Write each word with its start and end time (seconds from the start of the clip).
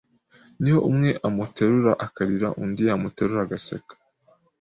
niho 0.61 0.79
umwe 0.89 1.09
amuterura 1.27 1.91
akarira 2.05 2.47
undi 2.63 2.81
yamuterura 2.89 3.41
agaseka. 3.45 3.93